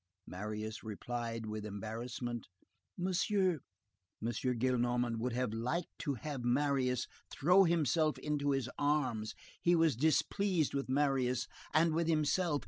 [0.25, 2.47] Marius replied with embarrassment:—
[2.97, 3.59] "Monsieur—"
[4.19, 4.29] M.
[4.31, 9.35] Gillenormand would have liked to have Marius throw himself into his arms.
[9.61, 12.59] He was displeased with Marius and with himself.